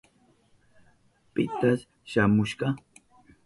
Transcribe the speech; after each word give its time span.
¿Pita 1.33 1.71
shamushka? 2.11 2.67